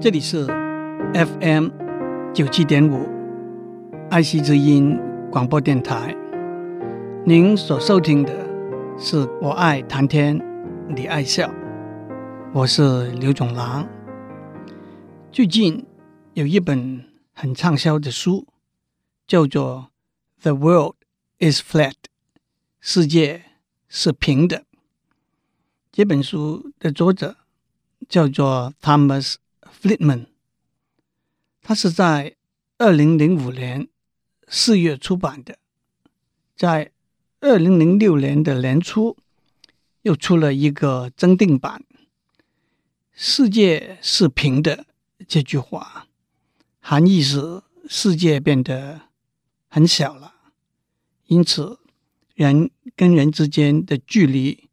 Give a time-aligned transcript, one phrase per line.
[0.00, 0.46] 这里是
[1.12, 1.70] FM
[2.32, 3.04] 九七点五
[4.08, 4.96] 爱惜之音
[5.28, 6.14] 广播电台。
[7.26, 8.32] 您所收听的
[8.96, 10.40] 是我爱谈天，
[10.88, 11.52] 你爱笑，
[12.54, 13.88] 我是刘总郎。
[15.32, 15.84] 最近
[16.34, 18.46] 有一本很畅销的书，
[19.26, 19.90] 叫做
[20.42, 20.94] 《The World
[21.40, 21.90] is Flat》，
[22.78, 23.42] 世界
[23.88, 24.62] 是平的。
[25.90, 27.36] 这本书的作者
[28.08, 29.34] 叫做 Thomas
[29.80, 30.26] Friedman，
[31.62, 32.34] 他是在
[32.78, 33.88] 二零零五年
[34.48, 35.58] 四月出版的，
[36.56, 36.90] 在
[37.40, 39.16] 二零零六年的年初，
[40.02, 41.84] 又出了一个增订版。
[43.12, 44.86] 世界是平的
[45.28, 46.08] 这句话，
[46.80, 49.02] 含义是世界变得
[49.68, 50.34] 很小了，
[51.26, 51.78] 因此
[52.34, 54.68] 人跟人之间的距离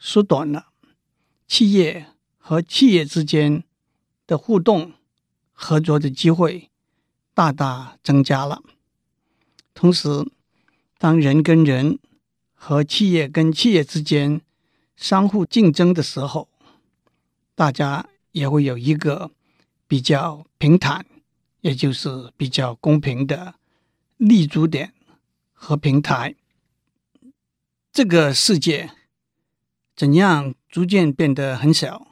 [0.00, 0.72] 缩短了，
[1.46, 3.62] 企业和企业之间
[4.28, 4.92] 的互动
[5.52, 6.70] 合作的机会
[7.34, 8.62] 大大增加了。
[9.74, 10.08] 同时，
[10.98, 11.98] 当人跟人
[12.54, 14.40] 和企业跟企业之间
[14.96, 16.48] 相互竞争的时候，
[17.54, 19.30] 大家也会有一个
[19.86, 21.06] 比较平坦，
[21.60, 23.54] 也就是比较公平的
[24.16, 24.92] 立足点
[25.52, 26.34] 和平台。
[27.92, 28.90] 这个世界
[29.96, 32.07] 怎样逐渐变得很小，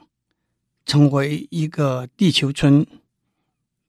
[0.87, 2.87] 成为一个地球村？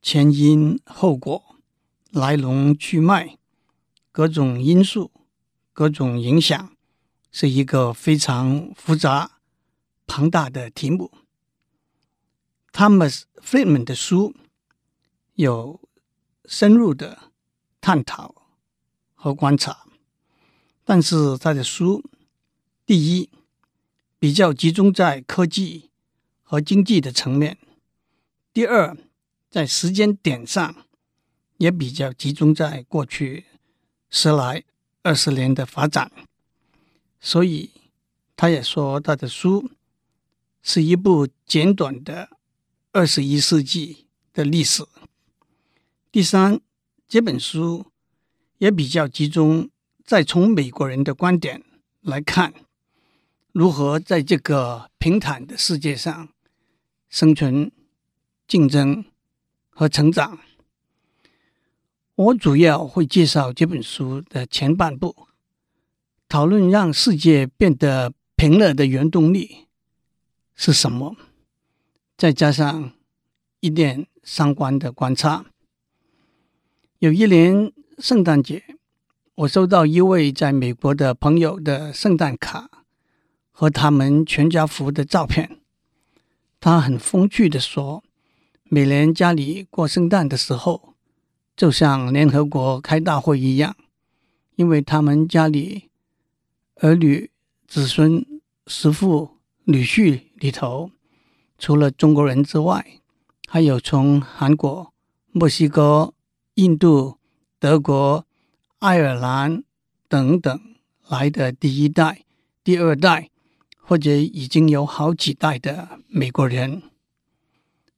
[0.02, 1.56] 前因后果、
[2.10, 3.38] 来龙去脉、
[4.10, 5.12] 各种因素。
[5.72, 6.76] 各种影响
[7.30, 9.38] 是一个非常复杂、
[10.08, 11.12] 庞大的题目。
[12.72, 14.34] Thomas Friedman 的书
[15.34, 15.80] 有
[16.46, 17.30] 深入的
[17.80, 18.34] 探讨
[19.14, 19.86] 和观察，
[20.84, 22.02] 但是他的书
[22.84, 23.30] 第一
[24.18, 25.87] 比较集中在科技
[26.50, 27.58] 和经济的层面，
[28.54, 28.96] 第二
[29.50, 30.86] 在时间点上
[31.58, 33.44] 也比较集中在过去
[34.08, 34.64] 十来。
[35.02, 36.10] 二十年的发展，
[37.18, 37.70] 所以
[38.36, 39.70] 他也说他的书
[40.60, 42.28] 是一部简短的
[42.92, 44.84] 二十一世纪的历史。
[46.10, 46.60] 第三，
[47.06, 47.86] 这本书
[48.58, 49.70] 也比较集中
[50.04, 51.62] 在从美国人的观点
[52.00, 52.52] 来看，
[53.52, 56.28] 如何在这个平坦的世界上
[57.08, 57.70] 生存、
[58.46, 59.04] 竞争
[59.70, 60.38] 和成长。
[62.14, 65.28] 我主要会介绍这本书的前半部，
[66.28, 69.66] 讨论让世界变得平了的原动力
[70.54, 71.16] 是什么，
[72.16, 72.92] 再加上
[73.60, 75.46] 一点相关的观察。
[76.98, 78.64] 有一年圣诞节，
[79.36, 82.68] 我收到一位在美国的朋友的圣诞卡
[83.52, 85.57] 和他们全家福的照片。
[86.60, 88.02] 他很风趣地说
[88.64, 90.94] ：“每年家里过圣诞的时候。”
[91.56, 93.76] 就像联合国开大会一样，
[94.54, 95.90] 因为他们家里
[96.76, 97.32] 儿女、
[97.66, 98.24] 子孙、
[98.68, 100.92] 媳妇、女婿里头，
[101.58, 103.00] 除了中国人之外，
[103.48, 104.94] 还有从韩国、
[105.32, 106.14] 墨西哥、
[106.54, 107.18] 印度、
[107.58, 108.24] 德国、
[108.78, 109.64] 爱尔兰
[110.08, 110.60] 等等
[111.08, 112.22] 来的第一代、
[112.62, 113.30] 第二代，
[113.88, 116.82] 或者已经有好几代的美国人。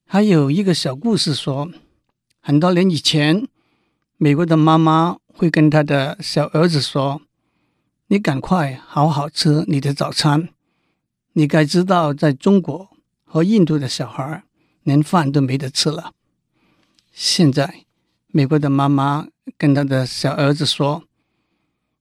[0.06, 1.68] 还有一个小故事说。
[2.42, 3.46] 很多年以前，
[4.16, 7.20] 美国的妈妈会跟她的小儿子说
[8.08, 10.48] ：“你赶快好好吃你的早餐。
[11.34, 12.88] 你该知道，在中国
[13.24, 14.42] 和印度的小孩
[14.84, 16.14] 连饭都没得吃了。”
[17.12, 17.84] 现在，
[18.28, 19.28] 美国的妈妈
[19.58, 21.04] 跟她的小儿子说：“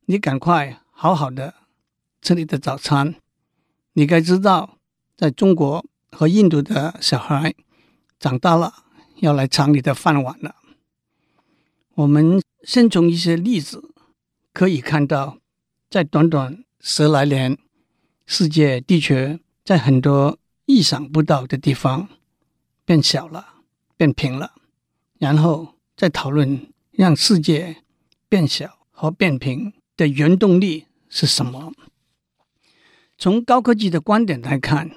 [0.08, 1.56] 你赶快好好的
[2.22, 3.16] 吃你的早餐。
[3.94, 4.78] 你该知道，
[5.16, 7.54] 在中国和印度的小孩
[8.20, 8.86] 长大了。”
[9.20, 10.56] 要来抢你的饭碗了。
[11.96, 13.94] 我们先从一些例子
[14.54, 15.40] 可以看到，
[15.90, 17.58] 在短短十来年，
[18.26, 22.08] 世界的确在很多意想不到的地方
[22.86, 23.56] 变小了、
[23.98, 24.54] 变平了。
[25.18, 27.84] 然后再讨论让世界
[28.30, 31.74] 变小和变平的原动力是什么。
[33.20, 34.90] 从高科技的观点来看，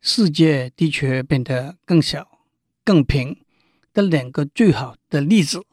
[0.00, 2.38] 世界的确变得更小。
[2.84, 3.42] 更平
[3.92, 5.64] 的两个最好的例子，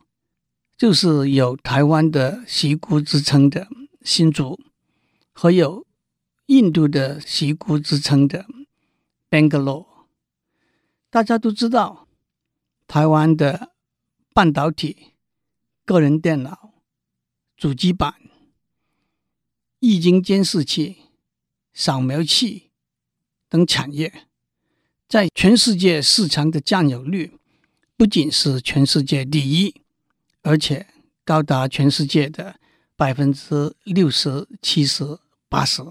[0.75, 3.68] 就是有台湾的矽谷之称的
[4.02, 4.60] 新竹，
[5.34, 5.86] 和有
[6.48, 8.48] 印度的矽谷之称的
[9.30, 9.86] Bangalore。
[11.12, 12.08] 大家都知道，
[12.88, 13.74] 台湾的
[14.34, 15.13] 半导体、
[15.86, 16.74] 个人电脑、
[17.56, 18.16] 主机板、
[19.81, 21.02] 液晶监视器、
[21.74, 22.72] 扫描器
[23.50, 24.28] 等产业。
[25.08, 27.34] 在全世界市场的占有率
[27.98, 29.82] 不仅是全世界第一，
[30.42, 30.88] 而且
[31.26, 32.56] 高达全世界的
[32.96, 35.20] 百分之六十、七十、
[35.50, 35.84] 八十。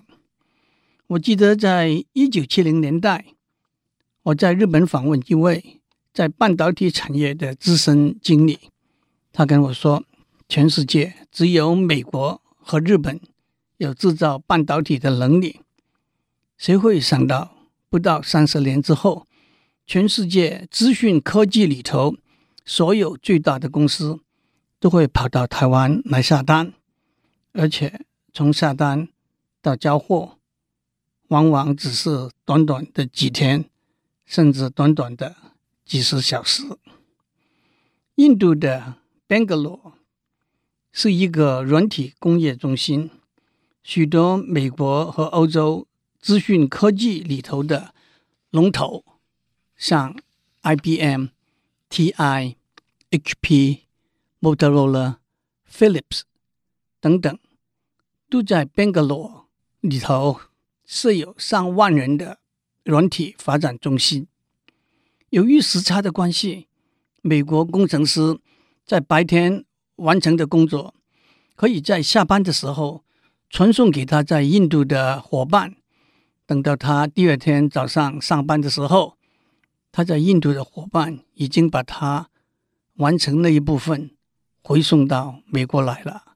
[1.09, 3.27] 我记得在一九七零年代，
[4.23, 5.81] 我在日本访问一位
[6.15, 8.59] 在半导体产业的资深经理，
[9.33, 10.05] 他跟我说，
[10.49, 13.21] 全世界只有美国和日本
[13.77, 15.61] 有制造半导体的能力。
[16.61, 17.57] 谁会想到？
[17.89, 19.27] 不到三十年之后，
[19.87, 22.17] 全世界资讯科技里头
[22.67, 24.21] 所有最大的公司
[24.79, 26.75] 都会跑到台湾来下单，
[27.55, 28.05] 而且
[28.35, 29.09] 从下单
[29.63, 30.37] 到交货，
[31.29, 33.65] 往往只是短短的几天，
[34.27, 35.35] 甚至短短的
[35.87, 36.63] 几十小时。
[38.17, 38.97] 印度的
[39.27, 39.95] Bangalore
[40.93, 43.09] 是一个软体工业中心，
[43.83, 45.87] 许多美国和欧洲。
[46.21, 47.95] 资讯科技里头的
[48.51, 49.05] 龙头，
[49.77, 50.15] 像
[50.63, 51.29] IBM、
[51.89, 52.57] TI、
[53.11, 53.81] HP、
[54.41, 55.17] Motorola、
[55.71, 56.23] Philips
[57.01, 57.39] 等等，
[58.29, 59.45] 都在 Bangalore
[59.81, 60.41] 里头
[60.85, 62.39] 设有上万人的
[62.85, 64.27] 软体发展中心。
[65.31, 66.69] 由于时差的关系，
[67.23, 68.39] 美国工程师
[68.85, 69.65] 在白天
[69.97, 70.95] 完成的工作，
[71.55, 73.05] 可以在下班的时候
[73.49, 75.77] 传送给他在印度的伙伴。
[76.51, 79.17] 等到他第二天早上上班的时候，
[79.93, 82.29] 他在印度的伙伴已经把他
[82.95, 84.11] 完成那一部分
[84.65, 86.35] 回送到美国来了。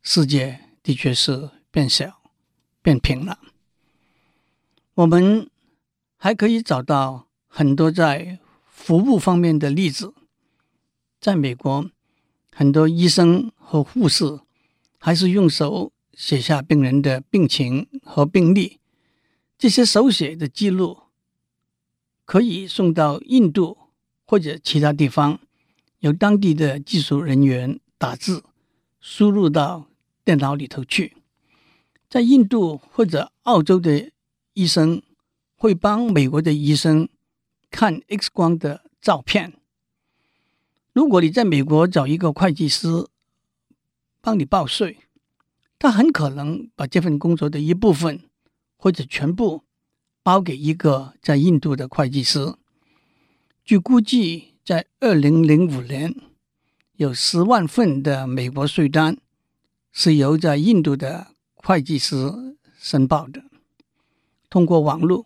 [0.00, 2.22] 世界的确是变小
[2.80, 3.38] 变平了。
[4.94, 5.50] 我们
[6.16, 10.14] 还可以找到很多在服务方面的例子。
[11.20, 11.90] 在美国，
[12.50, 14.40] 很多医生和护士
[14.98, 18.80] 还是用手写下病人的病情和病历。
[19.56, 20.98] 这些手写的记录
[22.24, 23.78] 可以送到印度
[24.26, 25.40] 或者其他地方，
[26.00, 28.44] 由当地的技术人员打字，
[29.00, 29.88] 输入到
[30.24, 31.16] 电脑里头去。
[32.08, 34.10] 在印度或者澳洲的
[34.52, 35.02] 医生
[35.56, 37.08] 会帮美国的医生
[37.70, 39.54] 看 X 光的照片。
[40.92, 43.08] 如果你在美国找一个会计师
[44.20, 44.98] 帮你报税，
[45.78, 48.20] 他很可能把这份工作的一部分。
[48.84, 49.64] 或者全部
[50.22, 52.54] 包给一个在印度的会计师。
[53.64, 56.14] 据估计，在二零零五年，
[56.96, 59.16] 有十万份的美国税单
[59.90, 62.30] 是由在印度的会计师
[62.76, 63.44] 申报的。
[64.50, 65.24] 通过网络，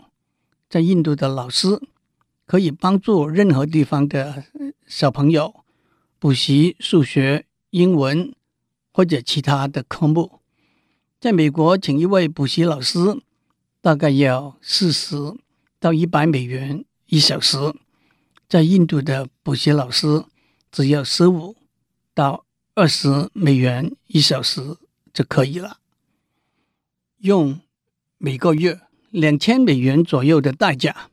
[0.70, 1.80] 在印度的老师
[2.46, 4.44] 可以帮助任何地方的
[4.86, 5.64] 小朋友
[6.20, 8.32] 补习数学、英文
[8.92, 10.38] 或者其他的科目。
[11.18, 13.20] 在美国，请一位补习老师。
[13.80, 15.16] 大概要四十
[15.78, 17.56] 到一百美元一小时，
[18.48, 20.24] 在印度的补习老师
[20.72, 21.56] 只要十五
[22.12, 22.44] 到
[22.74, 24.76] 二十美元一小时
[25.12, 25.78] 就可以了。
[27.18, 27.60] 用
[28.18, 28.80] 每个月
[29.10, 31.10] 两千美元左右的代价，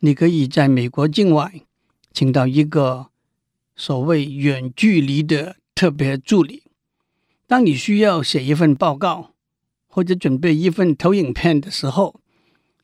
[0.00, 1.60] 你可以在美国境外
[2.12, 3.08] 请到一个
[3.76, 6.62] 所谓远距离的特别助理。
[7.46, 9.33] 当你需要写一份报告，
[9.94, 12.20] 或者准备一份投影片的时候，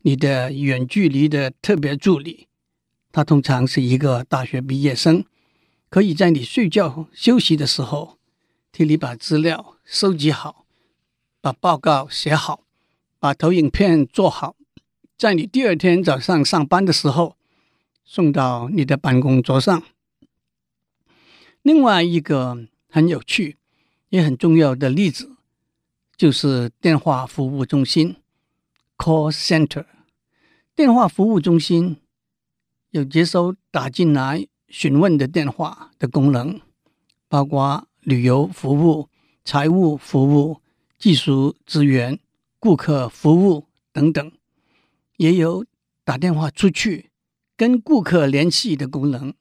[0.03, 2.47] 你的远距离的特别助理，
[3.11, 5.25] 他通常是一个大学毕业生，
[5.89, 8.17] 可以在你睡觉休息的时候，
[8.71, 10.65] 替你把资料收集好，
[11.41, 12.63] 把报告写好，
[13.19, 14.55] 把投影片做好，
[15.19, 17.37] 在你第二天早上上班的时候
[18.05, 19.83] 送到你的办公桌上。
[21.63, 23.57] 另外一个很有趣
[24.11, 25.33] 也很重要的例子。
[26.21, 28.17] 就是电话服务中心
[28.99, 29.87] （call center）。
[30.77, 31.97] 电话服务中心
[32.91, 36.61] 有接收打进来询问的电话的功能，
[37.27, 39.09] 包括旅游服务、
[39.47, 40.61] 财务服务、
[40.99, 42.21] 技术支援、
[42.59, 44.31] 顾客服务等等，
[45.17, 45.65] 也有
[46.05, 47.09] 打电话出去
[47.57, 49.33] 跟顾客联系的功能，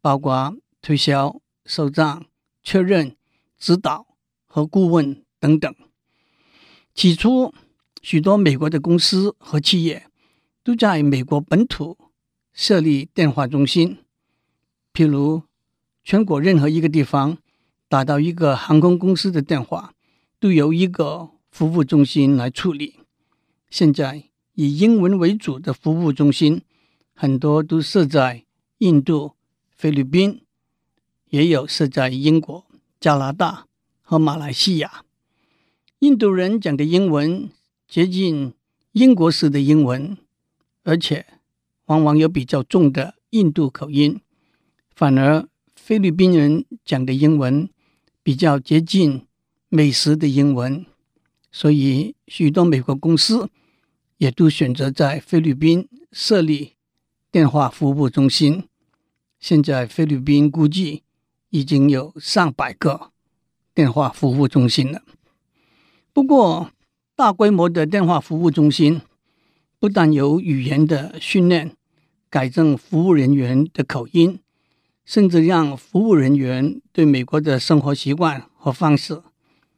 [0.00, 2.26] 包括推销、收账、
[2.64, 3.16] 确认、
[3.56, 5.72] 指导和顾问等等。
[6.98, 7.54] 起初，
[8.02, 10.08] 许多美国的公司和企业
[10.64, 11.96] 都在美国本土
[12.52, 13.98] 设立电话中心，
[14.92, 15.44] 譬如
[16.02, 17.38] 全国任何一个地方
[17.88, 19.94] 打到一个航空公司的电话，
[20.40, 22.96] 都由一个服务中心来处理。
[23.70, 24.24] 现在
[24.54, 26.62] 以英文为主的服务中心
[27.14, 28.44] 很多都设在
[28.78, 29.36] 印度、
[29.70, 30.42] 菲律宾，
[31.30, 32.66] 也有设在英国、
[32.98, 33.68] 加拿大
[34.02, 35.04] 和马来西亚。
[36.00, 37.50] 印度人讲的英文
[37.88, 38.54] 接近
[38.92, 40.16] 英国式的英文，
[40.84, 41.26] 而且
[41.86, 44.20] 往往有比较重的印度口音，
[44.94, 47.68] 反而菲律宾人讲的英文
[48.22, 49.26] 比较接近
[49.68, 50.86] 美式的英文，
[51.50, 53.50] 所以许多美国公司
[54.18, 56.74] 也都选择在菲律宾设立
[57.32, 58.68] 电话服务中心。
[59.40, 61.02] 现在菲律宾估计
[61.50, 63.10] 已经有上百个
[63.74, 65.02] 电话服务中心了。
[66.18, 66.72] 不过，
[67.14, 69.00] 大规模的电话服务中心
[69.78, 71.76] 不但有语言的训练，
[72.28, 74.40] 改正服务人员的口音，
[75.04, 79.22] 甚至让服务人员对美国的生活习惯和方式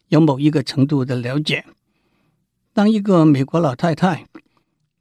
[0.09, 1.66] 有某一个程度的了解。
[2.73, 4.25] 当一个美国老太太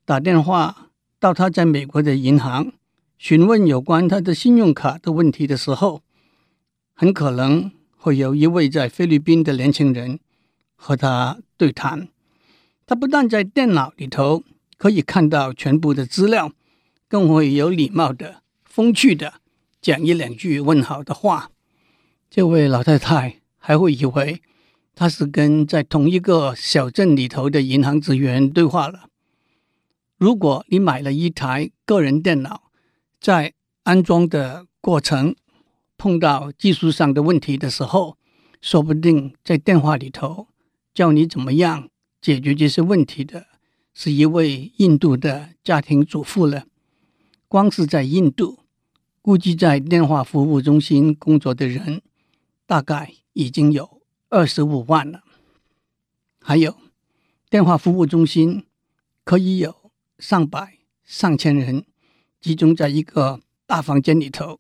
[0.03, 0.89] 打电话
[1.22, 2.74] 到她在美国的银行
[3.17, 6.01] 询问有关她的信用卡的问题的时候，
[6.93, 10.19] 很可能会有一位在菲律宾的年轻人。
[10.81, 12.07] 和他对谈，
[12.88, 14.43] 他不但在电脑里头
[14.77, 16.53] 可以看到全部的资料，
[17.09, 19.33] 更会有礼貌的、风趣的
[19.81, 21.51] 讲一两句问好的话。
[22.29, 24.41] 这位老太太还会以为
[24.95, 29.09] 他是跟在同一个小镇里头的银行职员对话了。
[30.17, 32.71] 如果你买了一台个人电脑，
[33.19, 35.36] 在安装的过程
[35.98, 38.17] 碰到技术上的问题的时候，
[38.62, 40.48] 说不定在电话里头。
[40.93, 41.89] 教你怎么样
[42.22, 43.48] 解决这些问题的，
[43.93, 46.65] 是一位印度的家庭主妇了。
[47.48, 48.60] 光是在印度，
[49.22, 52.01] 估计在电话服务中心工作的人，
[52.65, 55.24] 大概已经有二十五万了。
[56.41, 56.75] 还有，
[57.50, 58.65] 电话服务中心
[59.24, 61.86] 可以有上百、上千人
[62.41, 64.60] 集中在一个大房间里头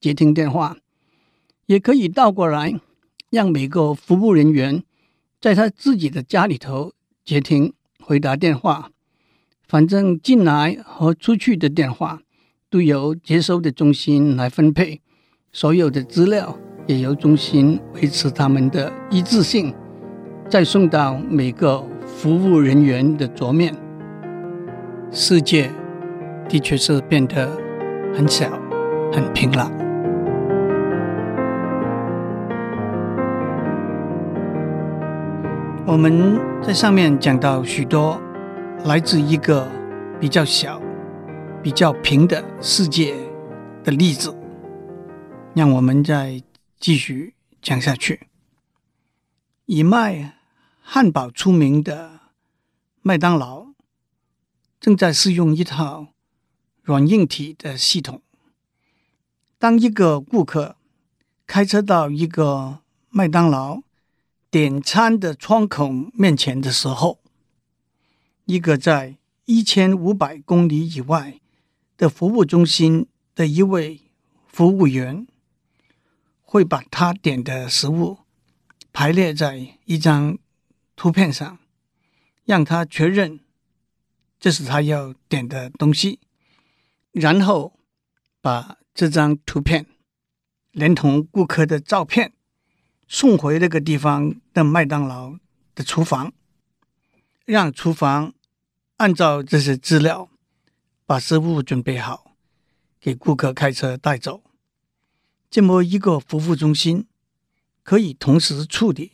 [0.00, 0.76] 接听电话，
[1.66, 2.80] 也可以倒过来，
[3.30, 4.82] 让每个服务人员。
[5.40, 6.92] 在他自己的家里头
[7.24, 8.90] 接听、回答电话，
[9.68, 12.20] 反正进来和出去的电话
[12.70, 15.00] 都由接收的中心来分配，
[15.52, 19.74] 所有的资料也由中心维持他们的一致性，
[20.48, 23.74] 再送到每个服务人员的桌面。
[25.12, 25.70] 世界
[26.48, 27.50] 的确是变得
[28.14, 28.50] 很小、
[29.12, 29.85] 很平了。
[35.88, 38.20] 我们在上面讲到许多
[38.84, 39.70] 来自一个
[40.20, 40.82] 比较小、
[41.62, 43.14] 比较平的世界
[43.84, 44.36] 的例子，
[45.54, 46.42] 让我们再
[46.80, 48.26] 继续讲下去。
[49.66, 50.34] 以卖
[50.80, 52.18] 汉堡出名的
[53.02, 53.68] 麦当劳
[54.80, 56.08] 正在试用一套
[56.82, 58.20] 软硬体的系统。
[59.56, 60.74] 当一个顾客
[61.46, 63.82] 开车到一个麦当劳，
[64.58, 67.20] 点餐的窗口面前的时候，
[68.46, 71.38] 一个在一千五百公里以外
[71.98, 74.00] 的服务中心的一位
[74.46, 75.26] 服务员，
[76.40, 78.20] 会把他点的食物
[78.94, 80.38] 排列在一张
[80.96, 81.58] 图片上，
[82.46, 83.38] 让他确认
[84.40, 86.18] 这是他要点的东西，
[87.12, 87.78] 然后
[88.40, 89.84] 把这张图片
[90.70, 92.32] 连同顾客的照片。
[93.08, 95.38] 送回那个地方的麦当劳
[95.74, 96.32] 的厨房，
[97.44, 98.34] 让厨房
[98.96, 100.28] 按照这些资料
[101.04, 102.36] 把食物准备好，
[103.00, 104.42] 给顾客开车带走。
[105.48, 107.06] 这么一个服务中心
[107.82, 109.12] 可以同时处理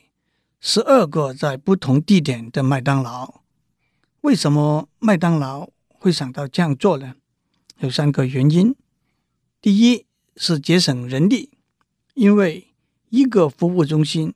[0.61, 3.42] 十二个在不同地点的麦当劳。
[4.22, 7.16] 为什么麦当劳会想到这样做呢？
[7.80, 8.75] 有三个原因：
[9.61, 10.06] 第一
[10.37, 11.50] 是节省人力，
[12.14, 12.72] 因为
[13.12, 14.33] 一个服务中心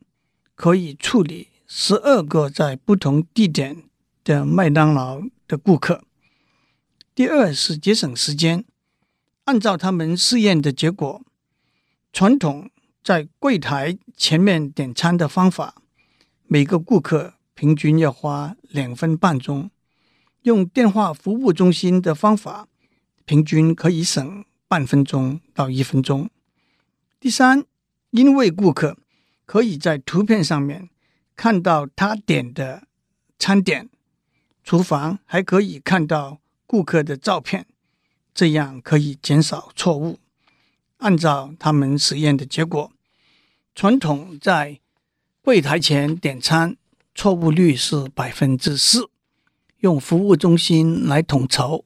[0.54, 3.84] 可以处理十二个在不同地点
[4.22, 6.04] 的麦当劳的顾客。
[7.14, 8.66] 第二是节省时间，
[9.44, 11.22] 按照他们试验的结果，
[12.12, 12.70] 传统
[13.02, 15.76] 在柜台前面点餐的方法，
[16.46, 19.70] 每个顾客平均要花两分半钟；
[20.42, 22.68] 用电话服务中心的方法，
[23.24, 26.28] 平均可以省半分钟到一分钟。
[27.18, 27.64] 第三。
[28.16, 28.96] 因为顾客
[29.44, 30.88] 可以在图片上面
[31.36, 32.88] 看到他点的
[33.38, 33.90] 餐点，
[34.64, 37.66] 厨房还可以看到顾客的照片，
[38.34, 40.18] 这样可以减少错误。
[40.96, 42.90] 按照他们实验的结果，
[43.74, 44.80] 传统在
[45.42, 46.78] 柜台前点餐
[47.14, 49.10] 错误率是百分之四，
[49.80, 51.84] 用服务中心来统筹，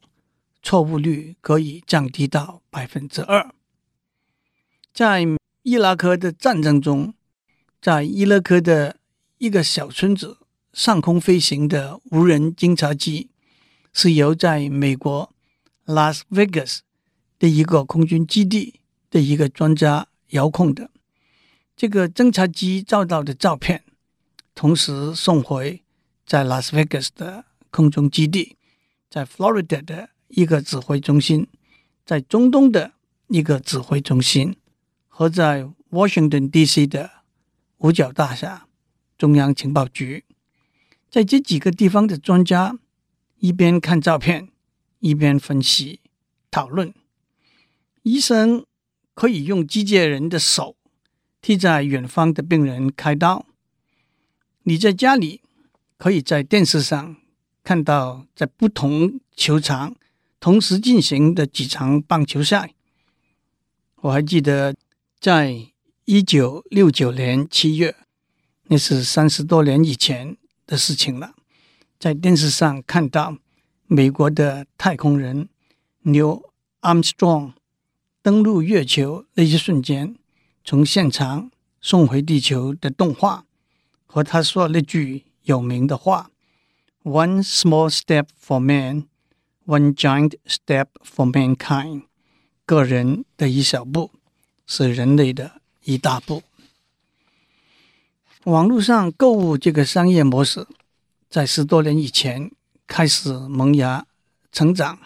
[0.63, 3.53] 错误率可以降低到百分之二。
[4.93, 5.25] 在
[5.63, 7.13] 伊拉克的战争中，
[7.79, 8.97] 在伊拉克的
[9.37, 10.39] 一个小村子
[10.73, 13.29] 上空飞行的无人侦察机，
[13.93, 15.31] 是由在美国
[15.85, 16.81] 拉斯维加斯
[17.37, 18.79] 的一个空军基地
[19.11, 20.89] 的一个专家遥控的。
[21.77, 23.83] 这个侦察机照到的照片，
[24.55, 25.83] 同时送回
[26.25, 28.57] 在拉斯维加斯的空中基地，
[29.11, 31.47] 在 Florida 的一个指挥中心，
[32.03, 32.93] 在中东的
[33.27, 34.55] 一个指挥中心，
[35.13, 36.87] 和在 Washington D.C.
[36.87, 37.11] 的
[37.77, 38.67] 五角大厦
[39.17, 40.23] 中央情报局，
[41.11, 42.79] 在这几个地方的专家
[43.37, 44.49] 一边看照片，
[44.99, 45.99] 一边分析
[46.49, 46.93] 讨论。
[48.03, 48.65] 医生
[49.13, 50.77] 可以用机械人的手。
[51.43, 53.47] 替在远方的病人开刀。
[54.61, 55.41] 你在家里
[55.97, 57.15] 可以在电视上
[57.63, 59.95] 看到在不同球场
[60.39, 62.75] 同时进行的几场棒球赛。
[64.01, 64.75] 我还记得，
[65.21, 65.67] 在
[66.05, 67.95] 一九六九年七月，
[68.63, 70.35] 那是三十多年以前
[70.65, 71.35] 的事情了。
[71.99, 73.37] 在电视上看到
[73.85, 75.47] 美国的太空人
[76.03, 76.49] Neil
[76.81, 77.53] Armstrong
[78.23, 80.15] 登陆月球那一瞬间。
[80.63, 83.45] 从现场送回地球的动画，
[84.07, 86.31] 和他说那句有名的话
[87.03, 89.05] ：“One small step for man,
[89.67, 92.05] one giant step for mankind。”
[92.65, 94.09] 个人的一小步，
[94.71, 96.43] 是人类的一大步。
[98.45, 100.65] 网络上购物这个商业模式，
[101.29, 102.49] 在十多年以前
[102.87, 104.05] 开始萌芽
[104.49, 104.97] 成长。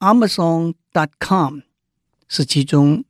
[0.00, 1.60] Amazon.com
[2.28, 3.02] 是其中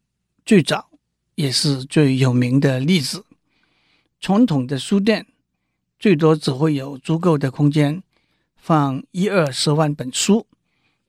[0.46, 0.88] 最早。
[1.34, 3.24] 也是最有名的例子。
[4.18, 5.24] 传统的书店
[5.96, 8.02] 最多只会有足够的空间
[8.56, 10.48] 放一二十万本书，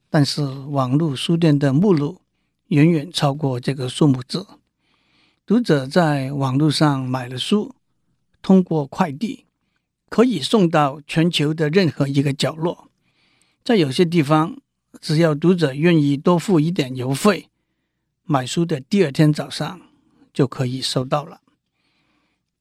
[0.08, 2.19] 但是网络书店的目录
[2.70, 4.48] 远远超过这个数目字。
[5.46, 7.76] 读者在网络上买了书，
[8.42, 9.46] 通过快递
[10.10, 12.90] 可以送到全球的任何一个角落。
[13.64, 14.58] 在有些地方，
[15.02, 17.50] 只要读者愿意多付一点邮费，
[18.24, 19.82] 买书的第二天早上，
[20.32, 21.42] 就可以收到了。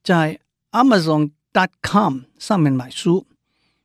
[0.03, 0.41] 在
[0.71, 3.27] Amazon.com 上面买书，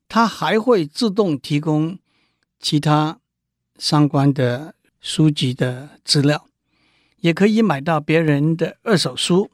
[0.08, 2.00] 它还会自动提供
[2.60, 3.20] 其他
[3.78, 6.48] 相关的书籍的资料，
[7.20, 9.52] 也可以买到别人的二手书，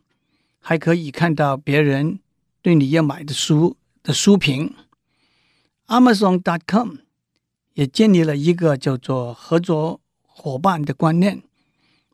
[0.62, 2.20] 还可以看到别人
[2.62, 4.74] 对你要买的书的书评。
[5.88, 6.98] Amazon.com
[7.74, 11.42] 也建立了一个叫做合作伙伴的观念，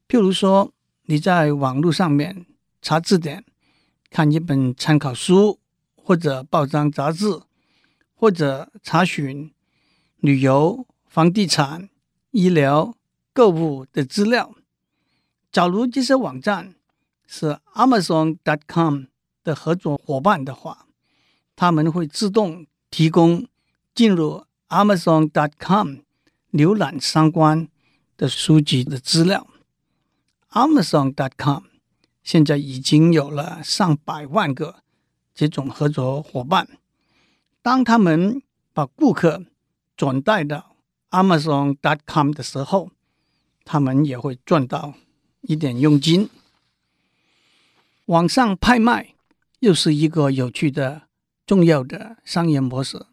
[0.08, 0.72] 譬如说。
[1.08, 2.48] 你在网络上面
[2.82, 3.46] 查字典，
[4.10, 5.60] 看一本参考书，
[5.96, 7.44] 或者报章杂志，
[8.16, 9.52] 或者查询
[10.18, 11.92] 旅游、房地产、
[12.32, 12.96] 医疗、
[13.36, 14.56] 购物的资料。
[15.52, 16.76] 假如这些网站
[17.28, 19.04] 是 Amazon.com
[19.44, 20.88] 的合作伙伴的话，
[21.54, 23.46] 他们会自动提供
[23.94, 25.98] 进入 Amazon.com
[26.54, 27.68] 浏览相关
[28.16, 29.46] 的书籍的资料。
[30.52, 31.64] Amazon.com
[32.24, 34.78] 现在已经有了上百万个
[35.34, 36.70] 这种合作伙伴。
[37.62, 39.44] 当他们把顾客
[39.98, 40.78] 转带到
[41.10, 42.92] Amazon.com 的时候，
[43.66, 44.94] 他们也会赚到
[45.42, 46.30] 一点佣金。
[48.06, 49.16] 网上拍卖
[49.60, 51.10] 又是一个有趣的、
[51.46, 53.06] 重要的商业模式。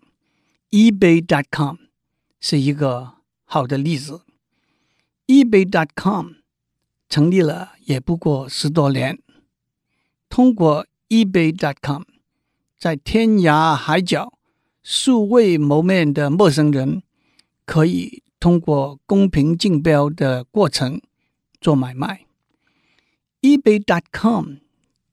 [0.70, 1.76] eBay.com
[2.38, 4.20] 是一个好的例子。
[5.26, 6.32] eBay.com
[7.08, 9.18] 成立了也不过十多年，
[10.28, 12.02] 通过 eBay.com，
[12.78, 14.32] 在天涯海角、
[14.82, 17.02] 素未谋面的陌生人，
[17.64, 21.00] 可以通过公平竞标的过程
[21.60, 22.26] 做买卖。
[23.40, 24.54] eBay.com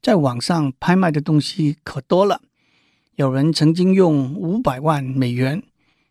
[0.02, 2.42] 在网上拍卖的东西可多了，
[3.18, 5.62] 有人曾经用五百万美元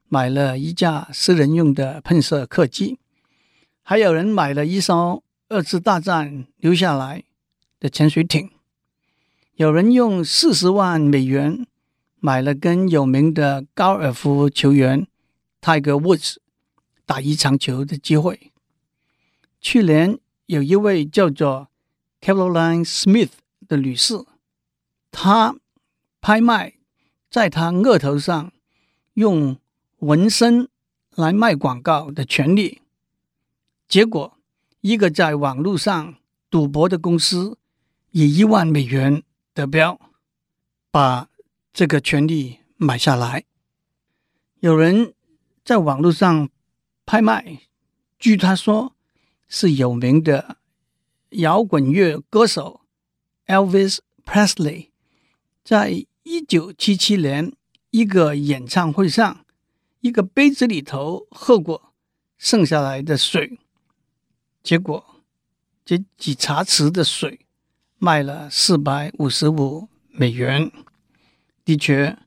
[0.07, 3.01] 买了一架私人用的喷射客机，
[3.83, 5.25] 还有人买了一艘。
[5.49, 7.25] 二次大战留下来
[7.81, 8.49] 的潜水艇，
[9.57, 11.67] 有人用四十万美元
[12.21, 15.09] 买了跟有名的高尔夫球员
[15.61, 16.37] Tiger Woods
[17.09, 18.53] 打一场球的机会。
[19.63, 21.69] 去年有一位叫做
[22.21, 23.31] Caroline Smith
[23.67, 24.27] 的女士，
[25.11, 25.57] 她
[26.21, 26.75] 拍卖
[27.31, 28.53] 在她额头上
[29.15, 29.57] 用
[30.01, 30.69] 纹身
[31.15, 32.83] 来卖广告的权利，
[33.89, 34.35] 结果。
[34.81, 36.15] 一个在网络上
[36.49, 37.59] 赌博的公司
[38.13, 40.01] 以一万美元得标，
[40.93, 41.29] 把
[41.73, 43.45] 这个权利买下来。
[44.61, 45.15] 有人
[45.65, 46.49] 在网络上
[47.09, 47.63] 拍卖，
[48.19, 48.95] 据他说
[49.49, 50.59] 是有名的
[51.31, 52.83] 摇滚乐歌手
[53.47, 54.91] Elvis Presley，
[55.65, 57.51] 在一九七七年
[57.89, 59.47] 一个演唱会上，
[60.01, 61.95] 一个杯子里头喝过
[62.37, 63.59] 剩下来的水，
[64.63, 65.03] 结果
[65.87, 67.47] 这几茶匙的水
[67.97, 70.71] 卖了四百五十五美元。
[71.65, 72.19] 的确，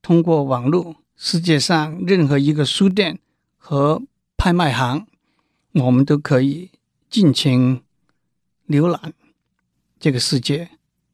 [0.00, 3.18] 通过网络，世界上任何一个书店
[3.58, 4.02] 和
[4.44, 5.06] 拍卖行，
[5.70, 6.72] 我们都可以
[7.08, 7.84] 尽情
[8.66, 9.14] 浏览。
[10.00, 10.70] 这个世界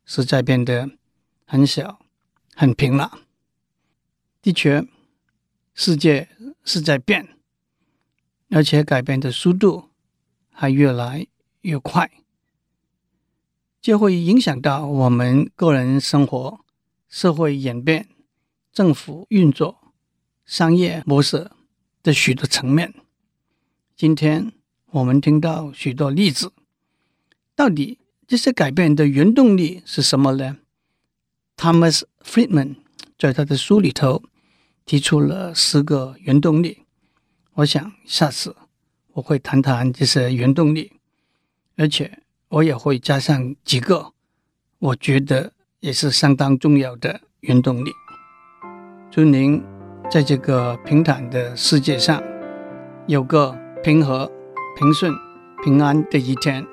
[0.07, 0.93] 实在变得
[1.45, 2.01] 很小、
[2.55, 3.19] 很平了。
[4.41, 4.89] 的确，
[5.75, 6.31] 世界
[6.65, 7.37] 是在变，
[8.49, 9.91] 而且改变的速度
[10.51, 11.27] 还越来
[11.61, 12.11] 越快，
[13.83, 16.61] 就会影响到我们个人生活。
[17.11, 18.09] 社会演变、
[18.73, 19.93] 政府运作、
[20.47, 21.51] 商业模式
[22.03, 22.95] 的许多层面，
[23.99, 24.53] 今天
[24.93, 26.53] 我们听到许多例子。
[27.57, 30.59] 到底这些改变的原动力是什么呢
[31.57, 32.77] ？Thomas Friedman
[33.19, 34.23] 在他的书里头
[34.85, 36.85] 提出了十个原动力。
[37.55, 38.55] 我想下次
[39.15, 40.93] 我会谈谈这些原动力，
[41.75, 44.13] 而且我也会加上几个，
[44.79, 45.53] 我觉得。
[45.81, 47.93] 也是相当重要的原动力。
[49.13, 49.63] 祝您
[50.11, 52.21] 在这个平坦的世界上
[53.07, 54.31] 有个平和、
[54.77, 55.13] 平顺、
[55.65, 56.65] 平安的一天。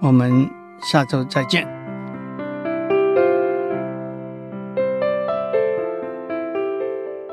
[0.00, 0.48] 我们
[0.82, 1.66] 下周再见。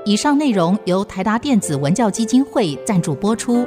[0.06, 3.66] 以上内容由台达电子文教基金会赞助播出。